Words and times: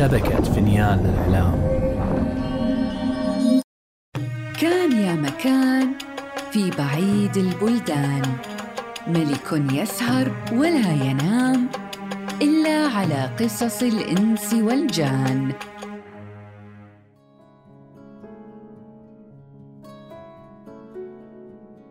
شبكة 0.00 0.42
فينيان 0.42 0.98
للإعلام 0.98 1.60
كان 4.60 4.92
يا 4.92 5.14
مكان 5.14 5.92
في 6.50 6.70
بعيد 6.70 7.36
البلدان. 7.36 8.22
ملك 9.06 9.72
يسهر 9.72 10.32
ولا 10.52 10.92
ينام 10.92 11.68
إلا 12.42 12.86
على 12.86 13.30
قصص 13.40 13.82
الإنس 13.82 14.54
والجان. 14.54 15.52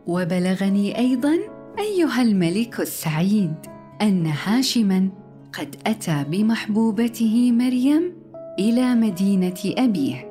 وبلغني 0.07 0.97
أيضاً 0.97 1.37
أيها 1.79 2.21
الملك 2.21 2.79
السعيد 2.79 3.55
أن 4.01 4.25
هاشماً 4.27 5.09
قد 5.53 5.75
أتى 5.87 6.25
بمحبوبته 6.29 7.51
مريم 7.51 8.13
إلى 8.59 8.95
مدينة 8.95 9.59
أبيه 9.65 10.29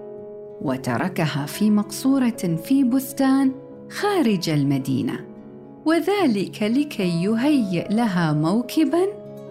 وتركها 0.62 1.46
في 1.46 1.70
مقصورة 1.70 2.56
في 2.64 2.84
بستان 2.84 3.52
خارج 3.91 4.50
المدينة. 4.50 5.20
وذلك 5.84 6.62
لكي 6.62 7.22
يهيئ 7.22 7.94
لها 7.94 8.32
موكبا 8.32 9.06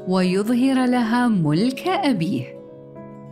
ويظهر 0.08 0.86
لها 0.86 1.28
ملك 1.28 1.88
أبيه. 1.88 2.58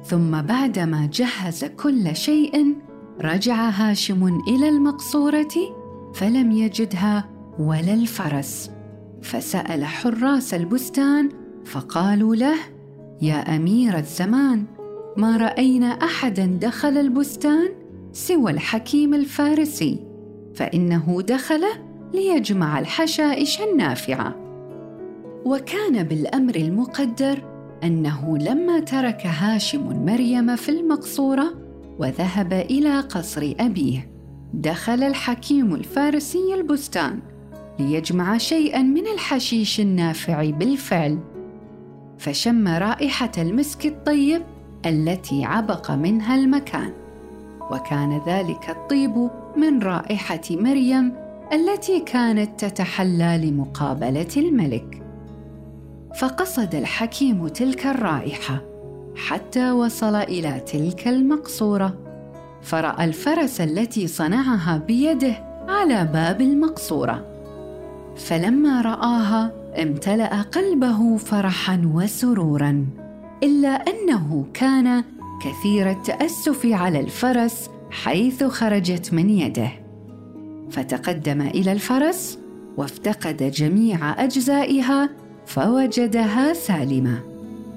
ثم 0.03 0.41
بعدما 0.41 1.09
جهز 1.13 1.66
كل 1.66 2.16
شيء 2.16 2.75
رجع 3.22 3.70
هاشم 3.70 4.39
إلى 4.47 4.70
المقصورة 4.70 5.53
فلم 6.13 6.52
يجدها 6.52 7.30
ولا 7.59 7.94
الفرس. 7.94 8.72
فسأل 9.22 9.86
حراس 9.86 10.53
البستان 10.53 11.45
فقالوا 11.66 12.36
له 12.36 12.56
يا 13.22 13.56
أمير 13.56 13.98
الزمان 13.98 14.64
ما 15.17 15.38
رأينا 15.38 15.88
احدا 15.88 16.58
دخل 16.62 16.98
البستان 16.98 17.70
سوى 18.14 18.52
الحكيم 18.52 19.14
الفارسي 19.14 20.00
فإنه 20.56 21.22
دخل 21.22 21.62
ليجمع 22.14 22.80
الحشائش 22.80 23.62
النافعة. 23.62 24.36
وكان 25.45 26.04
بالأمر 26.04 26.56
المقدر 26.56 27.42
أنه 27.84 28.38
لما 28.38 28.80
ترك 28.80 29.26
هاشم 29.26 30.06
مريم 30.06 30.56
في 30.56 30.70
المقصورة 30.70 31.54
وذهب 32.00 32.54
إلى 32.54 33.00
قصر 33.00 33.54
أبيه 33.59 34.11
دخل 34.54 35.04
الحكيم 35.04 35.76
الفارسي 35.76 36.54
البستان 36.54 37.20
ليجمع 37.80 38.38
شيئا 38.38 38.82
من 38.82 39.08
الحشيش 39.08 39.80
النافع 39.80 40.50
بالفعل. 40.50 41.34
فشم 42.26 42.68
رائحة 42.68 43.31
المسك 43.38 43.86
الطيب 43.86 44.42
التي 44.86 45.45
عبق 45.45 45.92
منها 45.92 46.36
المكان. 46.36 46.94
وكان 47.72 48.22
ذلك 48.28 48.70
الطيب 48.70 49.30
من 49.58 49.84
رائحة 49.84 50.42
مريم 50.52 51.14
التي 51.54 52.00
كانت 52.00 52.66
تتحلى 52.66 53.38
لمقابلة 53.44 54.28
الملك. 54.38 55.04
فقصد 56.20 56.76
الحكيم 56.76 57.48
تلك 57.48 57.86
الرائحة 57.86 58.62
حتى 59.16 59.72
وصل 59.72 60.16
إلى 60.16 60.60
تلك 60.60 61.08
المقصورة 61.08 61.94
فرأى 62.62 63.06
الفرس 63.06 63.62
التي 63.62 64.08
صنعها 64.08 64.78
بيده 64.78 65.66
على 65.67 66.10
باب 66.14 66.42
المقصورة. 66.42 67.26
فلما 68.16 68.82
رآها 68.82 69.64
امتلأ 69.81 70.42
قلبه 70.42 71.18
فرحا 71.18 71.81
وسرورا 71.94 72.86
إلا 73.44 73.70
أنه 73.70 74.45
كان 74.54 75.04
كثير 75.42 75.90
التأسف 75.90 76.66
على 76.66 76.99
الفرس 76.99 77.70
حيث 77.92 78.44
خرجت 78.44 79.14
من 79.14 79.30
يده. 79.30 79.72
فتقدم 80.70 81.42
إلى 81.42 81.72
الفرس 81.72 82.39
وافتقد 82.77 83.44
جميع 83.44 84.23
أجزائها 84.23 85.10
فوجدها 85.45 86.54
سالمة. 86.54 87.20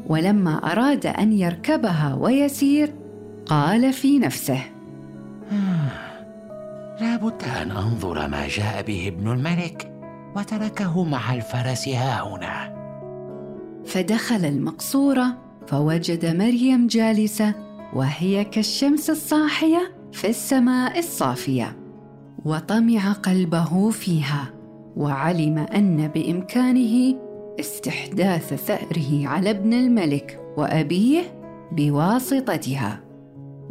ولما 0.06 0.72
أراد 0.72 1.06
أن 1.06 1.32
يركبها 1.32 2.14
ويسير 2.20 2.94
قال 3.46 3.92
في 3.92 4.18
نفسه 4.18 4.60
لا 7.00 7.16
بد 7.16 7.42
أن 7.62 7.70
أنظر 7.70 8.28
ما 8.28 8.48
جاء 8.48 8.82
به 8.82 9.08
ابن 9.08 9.32
الملك. 9.32 9.97
وتركه 10.36 11.04
مع 11.04 11.34
الفرس 11.34 11.88
ها 11.88 12.28
هنا 12.28 12.78
فدخل 13.84 14.44
المقصورة 14.44 15.26
فوجد 15.66 16.36
مريم 16.36 16.86
جالسة 16.86 17.54
وهي 17.94 18.44
كالشمس 18.44 19.10
الصاحية 19.10 19.92
في 20.12 20.28
السماء 20.28 20.98
الصافية 20.98 21.76
وطمع 22.44 23.12
قلبه 23.12 23.90
فيها 23.90 24.50
وعلم 24.96 25.58
أن 25.58 26.08
بإمكانه 26.08 27.14
استحداث 27.60 28.54
ثأره 28.54 29.28
على 29.28 29.50
ابن 29.50 29.72
الملك 29.72 30.40
وأبيه 30.56 31.22
بواسطتها. 31.72 33.00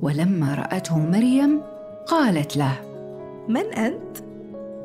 ولما 0.02 0.56
رأته 0.56 1.00
مريم 1.00 1.62
قالت 2.08 2.58
له 2.58 2.74
من 3.48 3.74
أنت؟ 3.74 4.27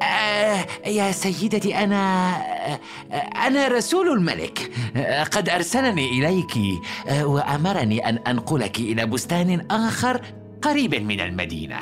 آه 0.03 0.67
يا 0.89 1.13
سيدتي 1.13 1.75
أنا 1.77 2.31
آه 2.37 2.81
أنا 3.47 3.69
رسول 3.69 4.09
الملك. 4.09 4.71
قد 5.33 5.49
أرسلني 5.49 6.11
إليك 6.11 6.81
آه 7.09 7.27
وأمرني 7.27 8.09
أن 8.09 8.17
أنقلك 8.17 8.79
إلى 8.81 9.07
بستان 9.07 9.67
آخر 9.71 10.21
قريب 10.63 10.95
من 10.95 11.21
المدينة. 11.21 11.77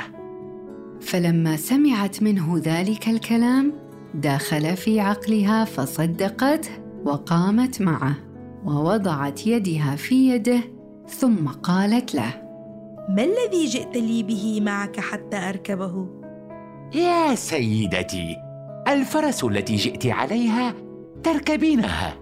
فلما 1.01 1.57
سمعت 1.57 2.23
منه 2.23 2.61
ذلك 2.65 3.09
الكلام 3.09 3.73
دخل 4.15 4.77
في 4.77 5.01
عقلها 5.01 5.65
فصدقته 5.65 6.71
وقامت 7.05 7.81
معه 7.83 8.15
ووضعت 8.65 9.47
يدها 9.47 9.97
في 9.97 10.29
يده 10.29 10.61
ثم 11.09 11.49
قالت 11.49 12.15
له 12.15 12.43
ما 13.09 13.25
الذي 13.25 13.67
جئت 13.67 13.97
لي 13.97 14.23
به 14.23 14.61
معك 14.63 15.01
حتى 15.01 15.37
أركبه؟ 15.37 16.20
يا 16.95 17.35
سيدتي 17.35 18.37
الفرس 18.89 19.45
التي 19.45 19.77
جئت 19.77 20.07
عليها 20.07 20.75
تركبينها. 21.23 22.15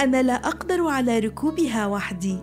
أنا 0.00 0.22
لا 0.22 0.34
أقدر 0.34 0.86
على 0.88 1.18
ركوبها 1.18 1.86
وحدي. 1.86 2.38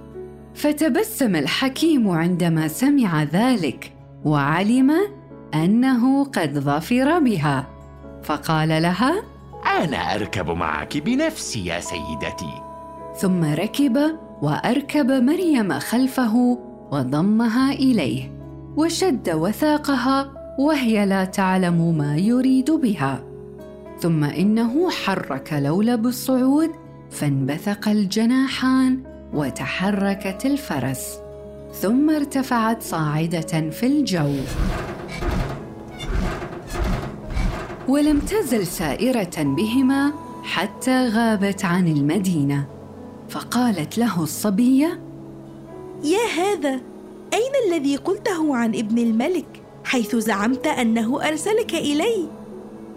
فتبسم 0.54 1.36
الحكيم 1.36 2.10
عندما 2.10 2.68
سمع 2.68 3.24
ذلك 3.24 3.94
وعلم 4.26 4.92
أنه 5.54 6.24
قد 6.24 6.60
ظفر 6.60 7.20
بها. 7.20 7.68
فقال 8.24 8.70
لها 8.70 9.24
أنا 9.84 10.16
أركب 10.16 10.50
معك 10.50 10.98
بنفسي 10.98 11.66
يا 11.66 11.80
سيدتي. 11.80 12.62
ثم 13.16 13.44
ركب 13.44 14.00
وأركب 14.42 15.12
مريم 15.12 15.80
خلفه 15.80 16.60
وضمها 16.92 17.72
إليه 17.72 18.32
وشد 18.78 19.30
وثاقها 19.30 20.43
وهي 20.60 21.06
لا 21.06 21.26
تعلم 21.26 21.98
ما 21.98 22.18
يريد 22.18 22.72
بها. 22.72 23.24
ثم 24.00 24.24
إنه 24.24 24.90
حرك 24.90 25.54
لولب 25.54 26.08
الصعود 26.08 26.70
فانبثق 27.12 27.90
الجناحان 27.90 29.00
وتحركت 29.34 30.46
الفرس. 30.46 31.20
ثم 31.74 32.10
ارتفعت 32.10 32.84
صاعدة 32.84 33.70
في 33.70 33.86
الجو. 33.86 34.34
ولم 37.88 38.20
تزل 38.20 38.68
سائرة 38.68 39.44
بهما 39.44 40.14
حتى 40.44 41.08
غابت 41.08 41.66
عن 41.66 41.88
المدينة. 41.88 42.66
فقالت 43.30 43.98
له 43.98 44.24
الصبية 44.24 45.00
يا 46.04 46.44
هذا 46.44 46.82
أين 47.34 47.52
الذي 47.68 47.96
قلته 47.96 48.56
عن 48.56 48.76
ابن 48.76 48.98
الملك؟ 48.98 49.63
حيث 49.94 50.16
زعمت 50.16 50.68
أنه 50.68 51.28
أرسلك 51.28 51.74
إلي. 51.74 52.28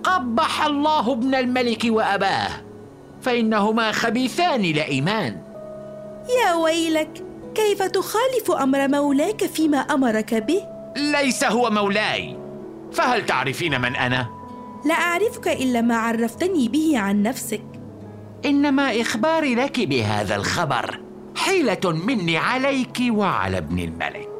قبح 0.03 0.65
الله 0.65 1.13
ابن 1.13 1.35
الملك 1.35 1.83
وأباه 1.85 2.49
فإنهما 3.23 3.93
خبيثان 3.93 4.63
لإيمان. 4.63 5.43
يا 6.43 6.55
ويلك 6.55 7.25
كيف 7.55 7.83
تخالف 7.83 8.51
أمر 8.51 8.89
مولاك 8.89 9.47
فيما 9.47 9.79
أمرك 9.79 10.35
به؟ 10.35 10.63
ليس 10.97 11.45
هو 11.45 11.71
مولاي. 11.71 12.37
فهل 12.93 13.27
تعرفين 13.27 13.81
من 13.81 13.97
أنا؟ 13.97 14.27
لا 14.85 14.95
أعرفك 14.95 15.49
إلا 15.49 15.81
ما 15.81 15.97
عرفتني 15.97 16.69
به 16.69 16.99
عن 16.99 17.23
نفسك. 17.23 17.65
إنما 18.45 19.01
إخباري 19.01 19.55
لك 19.55 19.81
بهذا 19.81 20.37
الخبر 20.37 21.01
حيلة 21.37 21.81
مني 21.85 22.37
عليك 22.37 22.99
وعلى 23.11 23.59
ابن 23.59 23.79
الملك. 23.79 24.36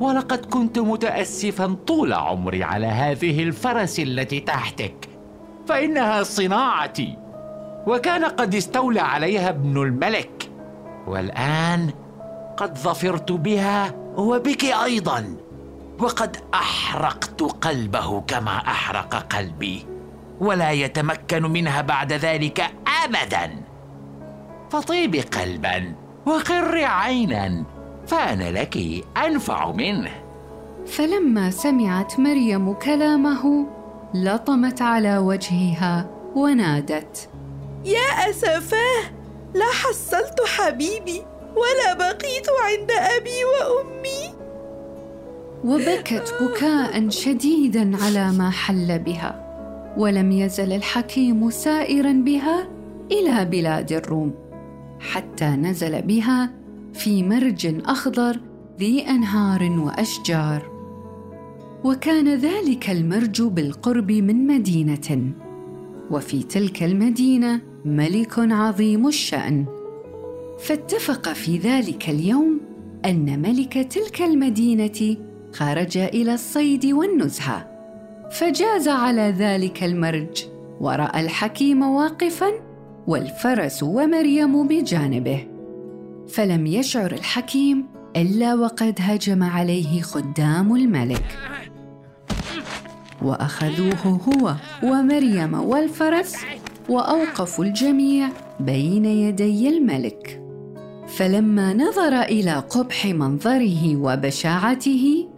ولقد 0.00 0.46
كنت 0.46 0.78
متاسفا 0.78 1.76
طول 1.86 2.12
عمري 2.12 2.64
على 2.64 2.86
هذه 2.86 3.42
الفرس 3.42 4.00
التي 4.00 4.40
تحتك 4.40 5.08
فإنها 5.68 6.22
صناعتي 6.22 7.16
وكان 7.86 8.24
قد 8.24 8.54
استولى 8.54 9.00
عليها 9.00 9.48
ابن 9.48 9.82
الملك 9.82 10.50
والآن 11.06 11.90
قد 12.56 12.78
ظفرت 12.78 13.32
بها 13.32 13.94
وبك 14.16 14.64
أيضا 14.64 15.36
وقد 15.98 16.36
أحرقت 16.54 17.42
قلبه 17.42 18.20
كما 18.20 18.56
أحرق 18.56 19.14
قلبي 19.14 19.86
ولا 20.40 20.70
يتمكن 20.70 21.42
منها 21.42 21.80
بعد 21.80 22.12
ذلك 22.12 22.70
ابدا. 23.04 23.50
فطيبي 24.70 25.20
قلبا 25.20 25.94
وقر 26.26 26.84
عينا 26.84 27.64
فأنا 28.06 28.50
لك 28.50 29.04
أنفع 29.26 29.72
منه. 29.72 30.10
فلما 30.86 31.50
سمعت 31.50 32.20
مريم 32.20 32.72
كلامه 32.72 33.66
لطمت 34.14 34.82
على 34.82 35.18
وجهها 35.18 36.10
ونادت. 36.34 37.28
يا 37.84 38.30
أسفاه 38.30 39.02
لا 39.54 39.66
حصلت 39.72 40.40
حبيبي 40.46 41.22
ولا 41.56 41.94
بقيت 41.94 42.46
عند 42.64 42.90
أبي 42.90 43.44
وأمي. 43.44 44.36
وبكت 45.64 46.34
بكاء 46.40 47.08
شديدا 47.08 48.04
على 48.04 48.32
ما 48.32 48.50
حل 48.50 48.98
بها 48.98 49.46
ولم 49.96 50.32
يزل 50.32 50.72
الحكيم 50.72 51.50
سائرا 51.50 52.12
بها 52.12 52.68
إلى 53.12 53.44
بلاد 53.44 53.92
الروم 53.92 54.34
حتى 55.00 55.44
نزل 55.44 56.02
بها 56.02 56.50
في 56.96 57.22
مرج 57.22 57.80
أخضر 57.84 58.40
ذي 58.78 59.00
أنهار 59.00 59.62
وأشجار. 59.62 60.62
وكان 61.84 62.28
ذلك 62.34 62.90
المرج 62.90 63.42
بالقرب 63.42 64.12
من 64.12 64.46
مدينة. 64.46 65.32
وفي 66.10 66.42
تلك 66.42 66.82
المدينة 66.82 67.60
ملك 67.84 68.38
عظيم 68.38 69.06
الشأن. 69.06 69.66
فاتفق 70.58 71.32
في 71.32 71.58
ذلك 71.58 72.08
اليوم 72.08 72.60
أن 73.04 73.42
ملك 73.42 73.72
تلك 73.72 74.22
المدينة 74.22 75.16
خرج 75.52 75.98
إلى 75.98 76.34
الصيد 76.34 76.86
والنزهة. 76.86 77.70
فجاز 78.30 78.88
على 78.88 79.34
ذلك 79.38 79.84
المرج 79.84 80.44
ورأى 80.80 81.20
الحكيم 81.20 81.82
واقفا 81.82 82.50
والفرس 83.06 83.82
ومريم 83.82 84.68
بجانبه. 84.68 85.55
فلم 86.28 86.66
يشعر 86.66 87.12
الحكيم 87.12 87.86
إلا 88.16 88.54
وقد 88.54 88.94
هجم 89.00 89.42
عليه 89.42 90.02
خدام 90.02 90.74
الملك. 90.74 91.38
وأخذوه 93.22 94.20
هو 94.28 94.54
ومريم 94.82 95.54
والفرس 95.54 96.36
واوقفوا 96.88 97.64
الجميع 97.64 98.28
بين 98.60 99.04
يدي 99.04 99.68
الملك. 99.68 100.42
فلما 101.08 101.74
نظر 101.74 102.22
إلى 102.22 102.52
قبح 102.52 103.06
منظره 103.06 103.96
وبشاعته 103.96 105.28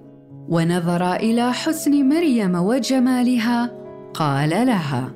ونظر 0.48 1.14
إلى 1.14 1.52
حسن 1.52 2.08
مريم 2.08 2.54
وجمالها 2.54 3.72
قال 4.14 4.50
لها 4.50 5.14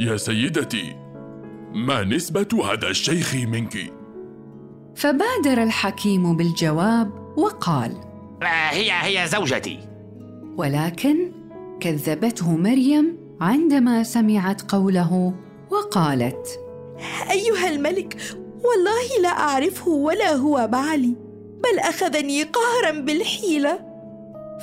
يا 0.00 0.16
سيدتي 0.16 0.96
ما 1.74 2.04
نسبة 2.04 2.72
هذا 2.72 2.88
الشيخ 2.88 3.34
منك؟ 3.34 4.01
فبادر 4.94 5.62
الحكيم 5.62 6.36
بالجواب 6.36 7.10
وقال 7.36 7.92
هي 8.70 8.92
هي 8.92 9.28
زوجتي. 9.28 9.78
ولكن 10.56 11.32
كذبته 11.80 12.56
مريم 12.56 13.16
عندما 13.40 14.02
سمعت 14.02 14.72
قوله 14.72 15.34
وقالت 15.70 16.46
أيها 17.30 17.68
الملك 17.68 18.16
والله 18.64 19.22
لا 19.22 19.28
أعرفه 19.28 19.88
ولا 19.88 20.34
هو 20.34 20.68
بعلي 20.72 21.14
بل 21.62 21.78
أخذني 21.78 22.42
قهرا 22.42 23.00
بالحيلة. 23.00 23.78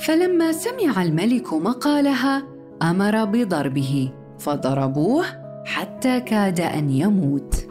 فلما 0.04 0.52
سمع 0.52 1.02
الملك 1.02 1.52
مقالها 1.52 2.42
أمر 2.82 3.24
بضربه 3.24 4.12
فضربوه 4.38 5.24
حتى 5.64 6.20
كاد 6.20 6.60
أن 6.60 6.90
يموت. 6.90 7.66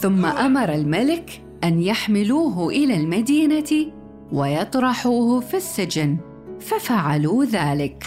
ثم 0.00 0.26
أمر 0.26 0.74
الملك 0.74 1.42
أن 1.64 1.82
يحملوه 1.82 2.68
إلى 2.68 2.96
المدينة 2.96 3.92
ويطرحوه 4.32 5.40
في 5.40 5.56
السجن 5.56 6.16
ففعلوا 6.60 7.44
ذلك. 7.44 8.06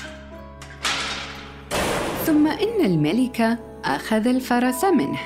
ثم 2.26 2.48
إن 2.48 2.86
الملك 2.86 3.58
أخذ 3.86 4.28
الفرس 4.28 4.84
منه 4.84 5.20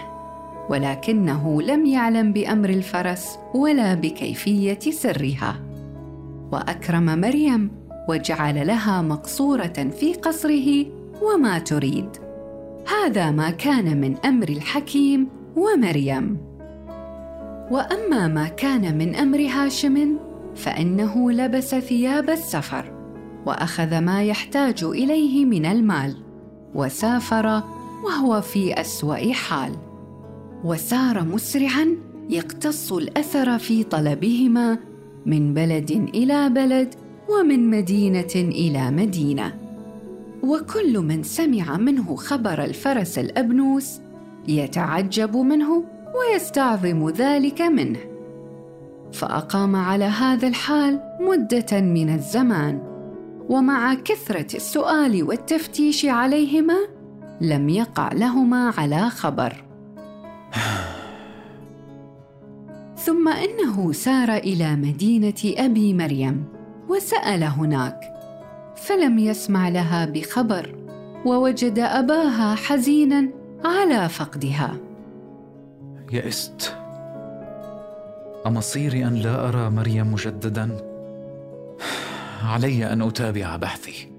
ولكنه 0.70 1.62
لم 1.62 1.86
يعلم 1.86 2.34
بأمر 2.34 2.70
الفرس 2.70 3.38
ولا 3.54 3.94
بكيفية 3.94 4.80
سرها. 4.80 5.56
وأكرم 6.52 7.06
مريم 7.06 7.72
وجعل 8.10 8.68
لها 8.68 9.02
مقصورة 9.02 9.90
في 10.00 10.14
قصره 10.14 10.86
وما 11.22 11.60
تريد. 11.60 12.10
هذا 12.88 13.32
ما 13.32 13.50
كان 13.50 14.02
من 14.02 14.18
أمر 14.26 14.50
الحكيم 14.50 15.28
ومريم. 15.56 16.53
وأما 17.74 18.28
ما 18.28 18.48
كان 18.48 18.98
من 18.98 19.16
أمر 19.16 19.48
هاشم 19.48 20.18
فإنه 20.56 21.32
لبس 21.32 21.76
ثياب 21.76 22.30
السفر 22.30 22.94
وأخذ 23.46 24.00
ما 24.00 24.24
يحتاج 24.24 24.84
إليه 24.84 25.46
من 25.46 25.66
المال 25.66 26.16
وسافر 26.76 27.64
وهو 28.04 28.42
في 28.42 28.82
أسوأ 28.82 29.34
حال 29.34 29.72
وسار 30.64 31.24
مسرعا 31.24 31.98
يقتص 32.30 32.92
الأثر 32.92 33.58
في 33.58 33.84
طلبهما 33.84 34.78
من 35.26 35.54
بلد 35.54 35.92
إلى 35.92 36.50
بلد 36.50 36.96
ومن 37.30 37.70
مدينة 37.70 38.36
إلى 38.36 38.92
مدينة. 38.92 39.60
وكل 40.44 41.00
من 41.00 41.24
سمع 41.24 41.78
منه 41.78 42.16
خبر 42.16 42.64
الفرس 42.64 43.20
الأبنوس 43.20 44.00
يتعجب 44.48 45.38
منه 45.38 45.93
ويستعظم 46.20 47.10
ذلك 47.10 47.62
منه. 47.62 48.00
فأقام 49.14 49.76
على 49.76 50.06
هذا 50.06 50.48
الحال 50.48 51.00
مدة 51.20 51.82
من 51.82 52.16
الزمان 52.16 52.82
ومع 53.50 53.94
كثرة 53.94 54.56
السؤال 54.56 55.24
والتفتيش 55.24 56.06
عليهما 56.06 56.78
لم 57.42 57.70
يقع 57.70 58.14
لهما 58.14 58.74
على 58.78 59.10
خبر. 59.10 59.64
ثم 63.06 63.28
إنه 63.28 63.92
سار 63.92 64.38
إلى 64.38 64.76
مدينة 64.76 65.42
أبي 65.46 65.94
مريم 65.94 66.46
وسأل 66.90 67.44
هناك 67.44 68.00
فلم 68.76 69.20
يسمع 69.20 69.70
لها 69.70 70.06
بخبر 70.06 70.76
ووجد 71.26 71.80
أباها 71.80 72.56
حزينا 72.56 73.30
على 73.66 74.10
فقدها. 74.10 74.93
يئست 76.14 76.76
أمصيري 78.48 79.08
أن 79.08 79.16
لا 79.16 79.50
أرى 79.50 79.70
مريم 79.70 80.14
مجددا؟ 80.14 80.78
علي 82.44 82.94
أن 82.94 83.02
أتابع 83.02 83.56
بحثي. 83.56 84.10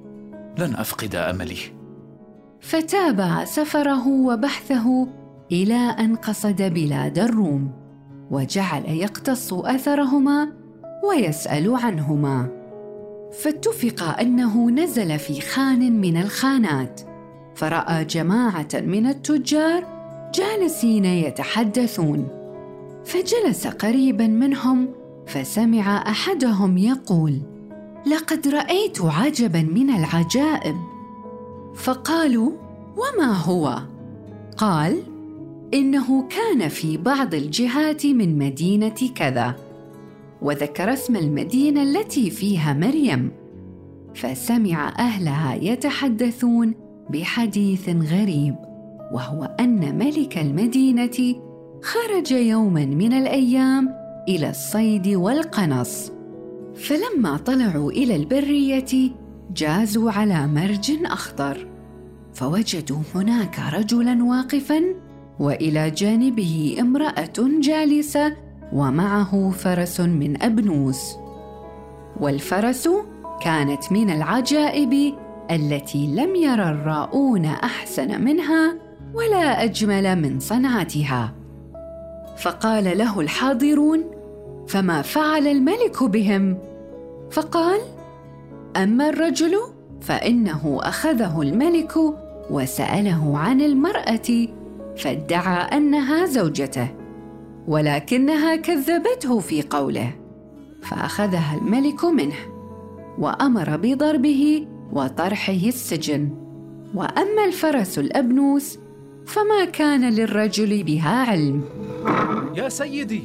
لن 0.59 0.75
أفقد 0.75 1.15
أملي. 1.15 1.59
فتابع 2.61 3.45
سفره 3.45 4.09
وبحثه 4.09 5.09
إلى 5.53 5.75
أن 5.75 6.17
قصد 6.17 6.63
بلاد 6.63 7.19
الروم 7.19 7.73
وجعل 8.31 8.85
يقتص 8.85 9.53
أثرهما 9.53 10.53
ويسأل 11.09 11.75
عنهما. 11.75 12.49
فاتفق 13.43 14.21
أنه 14.21 14.71
نزل 14.71 15.19
في 15.19 15.41
خان 15.41 16.01
من 16.01 16.17
الخانات 16.17 17.01
فرأى 17.55 18.05
جماعة 18.05 18.69
من 18.75 19.07
التجار 19.07 19.94
جالسين 20.35 21.05
يتحدثون. 21.05 22.29
فجلس 23.05 23.67
قريبا 23.67 24.27
منهم 24.27 24.89
فسمع 25.27 26.11
أحدهم 26.11 26.79
يقول 26.79 27.39
لقد 28.07 28.49
رأيت 28.49 29.01
عجبا 29.01 29.63
من 29.63 29.91
العجائب. 29.91 30.77
فقالوا 31.75 32.51
وما 32.97 33.33
هو؟ 33.33 33.79
قال 34.57 35.03
إنه 35.75 36.29
كان 36.29 36.69
في 36.69 36.97
بعض 36.97 37.35
الجهات 37.35 38.07
من 38.07 38.39
مدينة 38.39 38.95
كذا 39.15 39.55
وذكر 40.43 40.93
اسم 40.93 41.17
المدينة 41.17 41.83
التي 41.83 42.31
فيها 42.31 42.73
مريم. 42.73 43.31
فسمع 44.15 44.89
أهلها 44.99 45.55
يتحدثون 45.55 46.75
بحديث 47.11 47.89
غريب. 47.89 48.74
وهو 49.13 49.45
أن 49.61 49.99
ملك 49.99 50.39
المدينة 50.39 51.35
خرج 51.83 52.33
يوما 52.33 52.85
من 52.85 53.13
الأيام 53.13 53.95
إلى 54.29 54.51
الصيد 54.51 55.09
والقنص. 55.09 56.13
فلما 56.75 57.37
طلعوا 57.37 57.91
إلى 57.91 58.17
البرية 58.17 59.11
جازوا 59.55 60.11
على 60.11 60.47
مرج 60.47 60.93
أخضر. 61.05 61.67
فوجدوا 62.35 62.99
هناك 63.15 63.59
رجلا 63.73 64.25
واقفا 64.25 64.83
وإلى 65.41 65.91
جانبه 65.91 66.77
امرأة 66.81 67.61
جالسة 67.61 68.37
ومعه 68.73 69.51
فرس 69.51 70.01
من 70.01 70.43
أبنوس. 70.43 71.17
والفرس 72.21 72.89
كانت 73.41 73.93
من 73.93 74.11
العجائب 74.11 75.15
التي 75.51 76.07
لم 76.07 76.35
يرى 76.35 76.71
الراؤون 76.71 77.45
أحسن 77.45 78.25
منها 78.25 78.84
ولا 79.15 79.65
أجمل 79.65 80.23
من 80.23 80.41
صنعتها. 80.41 81.35
فقال 82.39 82.99
له 82.99 83.21
الحاضرون 83.21 84.05
فما 84.69 85.03
فعل 85.03 85.47
الملك 85.47 86.03
بهم؟ 86.03 86.59
فقال 87.31 87.81
أما 88.77 89.09
الرجل 89.09 89.57
فإنه 90.01 90.79
أخذه 90.83 91.43
الملك 91.43 91.93
وسأله 92.51 93.39
عن 93.39 93.61
المرأة 93.61 94.49
فادعى 94.97 95.77
أنها 95.77 96.27
زوجته 96.27 96.89
ولكنها 97.69 98.57
كذبته 98.57 99.39
في 99.39 99.63
قوله 99.63 100.11
فأخذها 100.83 101.59
الملك 101.63 102.05
منه 102.05 102.37
وأمر 103.19 103.77
بضربه 103.77 104.67
وطرحه 104.93 105.53
السجن. 105.53 106.29
وأما 106.95 107.45
الفرس 107.45 107.99
الأبنوس 107.99 108.79
فما 109.27 109.65
كان 109.65 110.11
للرجل 110.11 110.83
بها 110.83 111.31
علم. 111.31 111.65
يا 112.57 112.69
سيدي. 112.69 113.23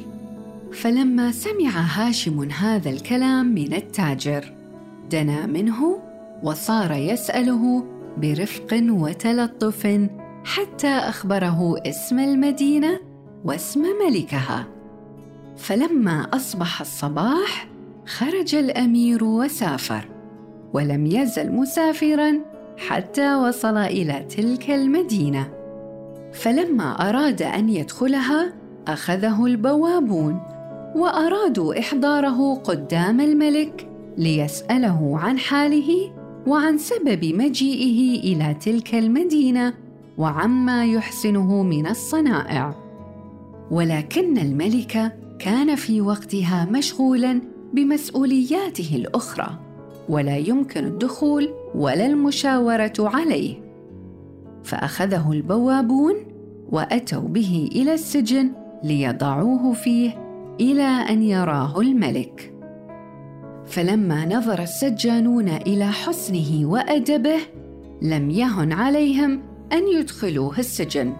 فلما 0.72 1.32
سمع 1.32 1.70
هاشم 1.70 2.50
هذا 2.50 2.90
الكلام 2.90 3.46
من 3.46 3.74
التاجر 3.74 4.52
دنا 5.10 5.46
منه 5.46 5.98
وصار 6.42 6.92
يسأله 6.92 7.84
برفق 8.16 8.80
وتلطف 8.90 10.08
حتى 10.44 10.88
أخبره 10.88 11.76
اسم 11.86 12.18
المدينة 12.18 13.00
واسم 13.44 13.82
ملكها. 14.06 14.66
فلما 15.56 16.26
أصبح 16.32 16.80
الصباح 16.80 17.68
خرج 18.06 18.54
الأمير 18.54 19.24
وسافر 19.24 20.08
ولم 20.72 21.06
يزل 21.06 21.52
مسافرا 21.52 22.32
حتى 22.88 23.34
وصل 23.34 23.76
إلى 23.76 24.26
تلك 24.36 24.70
المدينة. 24.70 25.59
فلما 26.32 27.08
أراد 27.08 27.42
أن 27.42 27.68
يدخلها 27.68 28.52
أخذه 28.88 29.46
البوابون 29.46 30.40
وأرادوا 30.96 31.78
إحضاره 31.78 32.54
قدام 32.54 33.20
الملك 33.20 33.88
ليسأله 34.18 35.18
عن 35.18 35.38
حاله 35.38 36.12
وعن 36.46 36.78
سبب 36.78 37.24
مجيئه 37.24 38.20
إلى 38.20 38.54
تلك 38.54 38.94
المدينة 38.94 39.74
وعما 40.18 40.84
يحسنه 40.84 41.62
من 41.62 41.86
الصنائع. 41.86 42.74
ولكن 43.70 44.38
الملك 44.38 45.12
كان 45.38 45.74
في 45.74 46.00
وقتها 46.00 46.68
مشغولا 46.70 47.40
بمسؤولياته 47.74 48.96
الأخرى 48.96 49.58
ولا 50.08 50.36
يمكن 50.36 50.84
الدخول 50.84 51.48
ولا 51.74 52.06
المشاورة 52.06 52.92
عليه. 52.98 53.69
فأخذه 54.64 55.32
البوابون 55.32 56.14
وأتوا 56.70 57.28
به 57.28 57.68
إلى 57.72 57.94
السجن 57.94 58.52
ليضعوه 58.84 59.72
فيه 59.72 60.10
إلى 60.60 60.82
أن 60.82 61.22
يراه 61.22 61.80
الملك. 61.80 62.54
فلما 63.66 64.26
نظر 64.26 64.62
السجانون 64.62 65.48
إلى 65.48 65.86
حسنه 65.86 66.66
وأدبه 66.66 67.38
لم 68.02 68.30
يهن 68.30 68.72
عليهم 68.72 69.42
أن 69.72 69.88
يدخلوه 69.88 70.58
السجن 70.58 71.12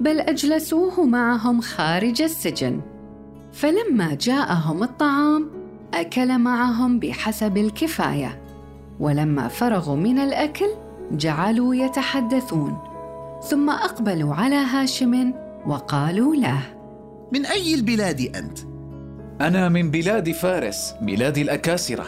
بل 0.00 0.20
أجلسوه 0.20 1.06
معهم 1.06 1.60
خارج 1.60 2.22
السجن. 2.22 2.80
فلما 3.52 4.14
جاءهم 4.20 4.82
الطعام 4.82 5.50
أكل 5.94 6.38
معهم 6.38 6.98
بحسب 6.98 7.56
الكفاية 7.56 8.42
ولما 9.00 9.48
فرغوا 9.48 9.96
من 9.96 10.18
الأكل 10.18 10.68
جعلوا 11.12 11.74
يتحدثون 11.74 12.78
ثم 13.42 13.70
أقبلوا 13.70 14.34
على 14.34 14.56
هاشم 14.56 15.34
وقالوا 15.66 16.36
له 16.36 16.60
من 17.32 17.46
أي 17.46 17.74
البلاد 17.74 18.20
أنت؟ 18.36 18.58
أنا 19.40 19.68
من 19.68 19.90
بلاد 19.90 20.32
فارس 20.32 20.94
بلاد 21.00 21.38
الأكاسرة. 21.38 22.06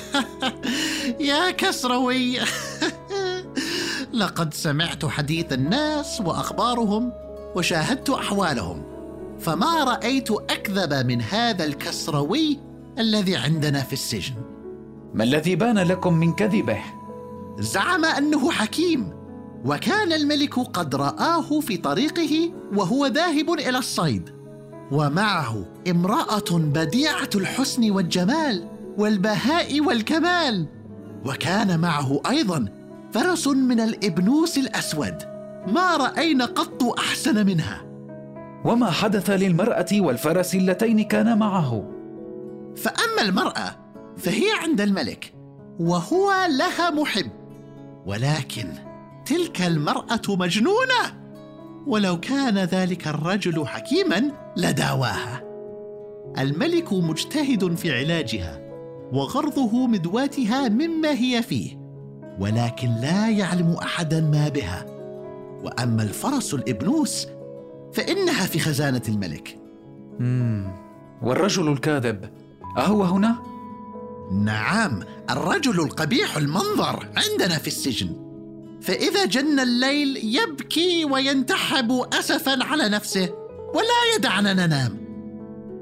يا 1.30 1.50
كسروي. 1.50 2.38
لقد 4.12 4.54
سمعت 4.54 5.04
حديث 5.04 5.52
الناس 5.52 6.20
وأخبارهم 6.20 7.12
وشاهدت 7.56 8.10
أحوالهم 8.10 8.82
فما 9.40 9.84
رأيت 9.84 10.30
أكذب 10.30 11.06
من 11.06 11.22
هذا 11.22 11.64
الكسروي 11.64 12.58
الذي 12.98 13.36
عندنا 13.36 13.82
في 13.82 13.92
السجن. 13.92 14.34
ما 15.14 15.24
الذي 15.24 15.56
بان 15.56 15.78
لكم 15.78 16.14
من 16.14 16.32
كذبه؟ 16.32 16.78
زعم 17.58 18.04
أنه 18.04 18.50
حكيم 18.50 19.12
وكان 19.64 20.12
الملك 20.12 20.58
قد 20.58 20.94
رآه 20.94 21.60
في 21.60 21.76
طريقه 21.76 22.52
وهو 22.74 23.06
ذاهب 23.06 23.50
إلى 23.50 23.78
الصيد. 23.78 24.30
ومعه 24.92 25.64
امرأة 25.90 26.50
بديعة 26.52 27.30
الحسن 27.34 27.90
والجمال 27.90 28.68
والبهاء 28.98 29.80
والكمال. 29.80 30.66
وكان 31.26 31.80
معه 31.80 32.20
أيضا 32.30 32.64
فرس 33.12 33.46
من 33.46 33.80
الإبنوس 33.80 34.58
الأسود. 34.58 35.14
ما 35.66 35.96
رأينا 35.96 36.44
قط 36.44 36.82
أحسن 36.98 37.46
منها. 37.46 37.82
وما 38.64 38.90
حدث 38.90 39.30
للمرأة 39.30 39.86
والفرس 39.92 40.54
اللتين 40.54 41.02
كانا 41.02 41.34
معه. 41.34 41.92
فأما 42.76 43.22
المرأة 43.22 43.76
فهي 44.16 44.46
عند 44.62 44.80
الملك 44.80 45.34
وهو 45.80 46.32
لها 46.58 46.90
محب. 46.90 47.30
ولكن 48.06 48.68
تلك 49.26 49.62
المرأة 49.62 50.22
مجنونة. 50.28 51.26
ولو 51.86 52.20
كان 52.20 52.58
ذلك 52.58 53.08
الرجل 53.08 53.66
حكيما 53.66 54.30
لداواها. 54.56 55.42
الملك 56.38 56.92
مجتهد 56.92 57.74
في 57.74 57.98
علاجها 57.98 58.60
وغرضه 59.12 59.86
مدواتها 59.86 60.68
مما 60.68 61.10
هي 61.10 61.42
فيه 61.42 61.78
ولكن 62.40 62.88
لا 62.88 63.30
يعلم 63.30 63.72
احدا 63.72 64.20
ما 64.20 64.48
بها. 64.48 64.86
وأما 65.64 66.02
الفرس 66.02 66.54
الابنوس 66.54 67.26
فإنها 67.92 68.46
في 68.46 68.58
خزانة 68.58 69.02
الملك. 69.08 69.58
مم. 70.18 70.72
والرجل 71.22 71.72
الكاذب 71.72 72.30
أهو 72.78 73.02
هنا؟ 73.02 73.36
نعم 74.32 75.02
الرجل 75.30 75.80
القبيح 75.80 76.36
المنظر 76.36 77.08
عندنا 77.16 77.58
في 77.58 77.66
السجن. 77.66 78.26
فإذا 78.82 79.24
جن 79.24 79.60
الليل 79.60 80.36
يبكي 80.36 81.04
وينتحب 81.04 81.92
اسفا 82.12 82.64
على 82.64 82.88
نفسه 82.88 83.28
ولا 83.74 84.16
يدعنا 84.16 84.52
ننام. 84.66 85.06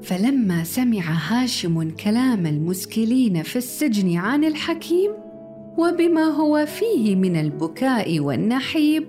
فلما 0.03 0.63
سمع 0.63 1.03
هاشم 1.03 1.91
كلام 1.91 2.45
المسكلين 2.45 3.43
في 3.43 3.55
السجن 3.55 4.15
عن 4.15 4.43
الحكيم 4.43 5.11
وبما 5.77 6.23
هو 6.23 6.65
فيه 6.65 7.15
من 7.15 7.35
البكاء 7.35 8.19
والنحيب 8.19 9.05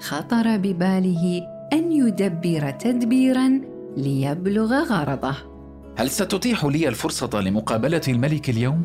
خطر 0.00 0.56
بباله 0.56 1.42
أن 1.72 1.92
يدبر 1.92 2.70
تدبيرا 2.70 3.60
ليبلغ 3.96 4.82
غرضه. 4.82 5.55
هل 5.96 6.10
ستتيح 6.10 6.64
لي 6.64 6.88
الفرصة 6.88 7.40
لمقابلة 7.40 8.00
الملك 8.08 8.50
اليوم؟ 8.50 8.82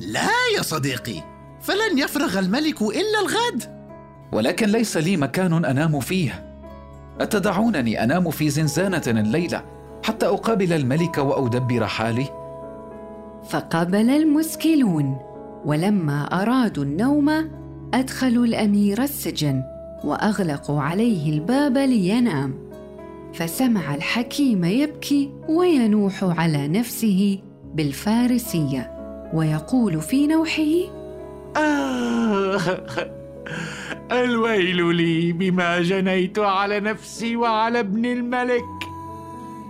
لا 0.00 0.28
يا 0.56 0.62
صديقي 0.62 1.22
فلن 1.60 1.98
يفرغ 1.98 2.38
الملك 2.38 2.82
إلا 2.82 3.20
الغد. 3.20 3.80
ولكن 4.32 4.68
ليس 4.68 4.96
لي 4.96 5.16
مكان 5.16 5.64
أنام 5.64 6.00
فيه. 6.00 6.50
أتدعونني 7.20 8.04
أنام 8.04 8.30
في 8.30 8.50
زنزانة 8.50 9.02
الليلة 9.06 9.64
حتى 10.02 10.26
أقابل 10.26 10.72
الملك 10.72 11.18
وأدبر 11.18 11.86
حالي؟ 11.86 12.26
فقبل 13.48 14.10
المسكلون 14.10 15.18
ولما 15.64 16.42
أرادوا 16.42 16.84
النوم 16.84 17.50
أدخلوا 17.94 18.46
الأمير 18.46 19.02
السجن 19.02 19.62
وأغلقوا 20.04 20.80
عليه 20.82 21.30
الباب 21.32 21.78
لينام. 21.78 22.69
فسمع 23.34 23.94
الحكيم 23.94 24.64
يبكي 24.64 25.30
وينوح 25.48 26.24
على 26.24 26.68
نفسه 26.68 27.38
بالفارسية 27.74 28.90
ويقول 29.34 30.00
في 30.00 30.26
نوحه 30.26 31.00
آه 31.56 32.60
الويل 34.24 34.94
لي 34.94 35.32
بما 35.32 35.82
جنيت 35.82 36.38
على 36.38 36.80
نفسي 36.80 37.36
وعلى 37.36 37.80
ابن 37.80 38.04
الملك 38.04 38.64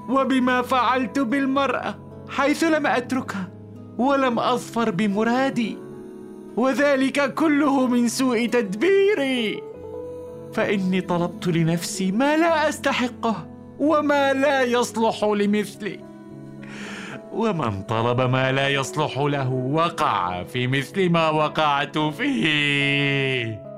وبما 0.09 0.63
فعلت 0.63 1.19
بالمرأة 1.19 1.99
حيث 2.29 2.65
لم 2.65 2.87
أتركها 2.87 3.49
ولم 3.99 4.39
أظفر 4.39 4.91
بمرادي 4.91 5.79
وذلك 6.57 7.35
كله 7.35 7.87
من 7.87 8.09
سوء 8.09 8.47
تدبيري. 8.47 9.63
فإني 10.53 11.01
طلبت 11.01 11.49
لنفسي 11.49 12.13
ما 12.13 12.37
لا 12.37 12.69
أستحقه 12.69 13.47
وما 13.79 14.33
لا 14.33 14.63
يصلح 14.63 15.25
لمثلي. 15.25 16.01
ومن 17.33 17.83
طلب 17.83 18.21
ما 18.21 18.53
لا 18.53 18.69
يصلح 18.69 19.19
له 19.19 19.51
وقع 19.53 20.45
في 20.45 20.67
مثل 20.67 21.11
ما 21.11 21.31
وقعت 21.31 21.99
فيه. 21.99 23.71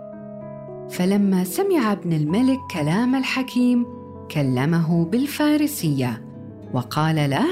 فلما 0.91 1.45
سمع 1.45 1.93
ابن 1.93 2.13
الملك 2.13 2.59
كلام 2.75 3.15
الحكيم 3.15 3.87
كلمه 4.31 5.05
بالفارسية 5.05 6.25
وقال 6.73 7.31
له 7.31 7.45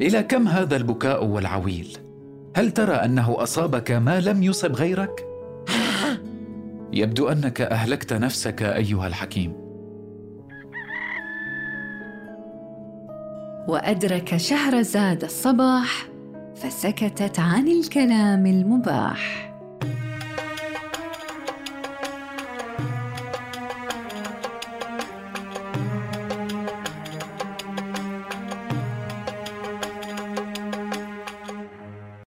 إلى 0.00 0.22
كم 0.22 0.48
هذا 0.48 0.76
البكاء 0.76 1.24
والعويل؟ 1.24 1.98
هل 2.56 2.70
ترى 2.70 2.94
أنه 2.94 3.42
أصابك 3.42 3.90
ما 3.90 4.20
لم 4.20 4.42
يصب 4.42 4.72
غيرك؟ 4.72 5.25
يبدو 6.96 7.28
أنك 7.28 7.60
أهلكت 7.60 8.12
نفسك 8.12 8.62
أيها 8.62 9.06
الحكيم. 9.06 9.52
وأدرك 13.68 14.36
شهرزاد 14.36 15.24
الصباح 15.24 16.06
فسكتت 16.54 17.40
عن 17.40 17.68
الكلام 17.68 18.46
المباح. 18.46 19.45